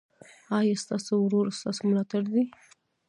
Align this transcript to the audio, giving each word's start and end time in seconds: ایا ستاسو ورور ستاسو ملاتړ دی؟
ایا 0.57 0.75
ستاسو 0.83 1.13
ورور 1.21 1.45
ستاسو 1.59 1.81
ملاتړ 1.89 2.21
دی؟ 2.33 2.43